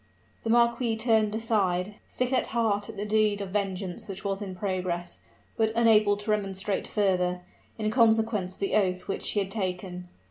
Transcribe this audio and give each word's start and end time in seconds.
The 0.43 0.49
marquis 0.49 0.95
turned 0.97 1.35
aside, 1.35 1.97
sick 2.07 2.33
at 2.33 2.47
heart 2.47 2.89
at 2.89 2.97
the 2.97 3.05
deed 3.05 3.39
of 3.39 3.49
vengeance 3.51 4.07
which 4.07 4.23
was 4.25 4.41
in 4.41 4.55
progress, 4.55 5.19
but 5.57 5.71
unable 5.75 6.17
to 6.17 6.31
remonstrate 6.31 6.87
further, 6.87 7.41
in 7.77 7.91
consequence 7.91 8.55
of 8.55 8.61
the 8.61 8.73
oath 8.73 9.07
which 9.07 9.29
he 9.29 9.41
had 9.41 9.51
taken. 9.51 10.07